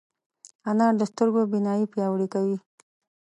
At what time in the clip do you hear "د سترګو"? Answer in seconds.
0.97-1.41